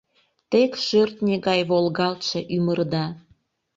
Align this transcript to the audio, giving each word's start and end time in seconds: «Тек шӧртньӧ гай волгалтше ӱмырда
«Тек 0.51 0.71
шӧртньӧ 0.85 1.35
гай 1.47 1.61
волгалтше 1.69 2.39
ӱмырда 2.55 3.05